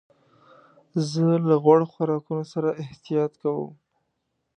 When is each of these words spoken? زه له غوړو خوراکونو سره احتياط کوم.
زه 1.09 1.25
له 1.47 1.55
غوړو 1.63 1.89
خوراکونو 1.91 2.43
سره 2.53 2.69
احتياط 2.83 3.31
کوم. 3.41 3.71